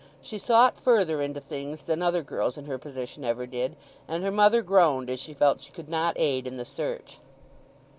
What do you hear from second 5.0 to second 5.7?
as she felt